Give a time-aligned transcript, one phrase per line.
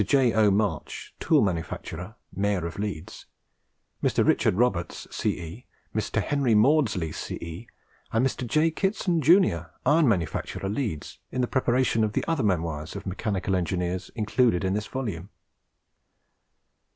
[0.03, 0.33] J.
[0.33, 0.49] O.
[0.49, 3.27] March, tool manufacturer (Mayor of Leeds),
[4.01, 4.25] Mr.
[4.25, 6.23] Richard Roberts, C.E., Mr.
[6.23, 7.67] Henry Maudslay, C.E.,
[8.11, 8.47] and Mr.
[8.47, 8.71] J.
[8.71, 14.09] Kitson, Jun., iron manufacturer, Leeds, in the preparation of the other memoirs of mechanical engineers
[14.15, 15.29] included in this volume.